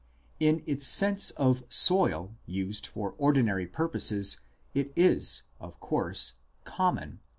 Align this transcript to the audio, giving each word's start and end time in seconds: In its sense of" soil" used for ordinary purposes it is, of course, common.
In 0.39 0.63
its 0.65 0.87
sense 0.87 1.29
of" 1.29 1.63
soil" 1.87 2.33
used 2.47 2.87
for 2.87 3.13
ordinary 3.19 3.67
purposes 3.67 4.39
it 4.73 4.91
is, 4.95 5.43
of 5.59 5.79
course, 5.79 6.33
common. 6.63 7.19